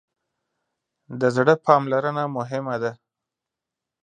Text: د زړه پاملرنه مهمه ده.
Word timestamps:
د 1.19 1.21
زړه 1.35 1.53
پاملرنه 1.65 2.23
مهمه 2.37 2.75
ده. 2.83 2.91